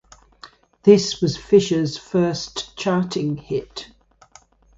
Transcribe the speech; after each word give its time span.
This 0.81 1.21
was 1.21 1.37
Fisher's 1.37 1.95
first 1.95 2.75
charting 2.75 3.37
hit. 3.37 3.89